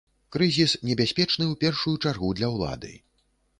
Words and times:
Крызіс 0.35 0.73
небяспечны 0.87 1.45
ў 1.51 1.59
першую 1.65 1.95
чаргу 2.07 2.33
для 2.43 2.53
ўлады. 2.57 2.93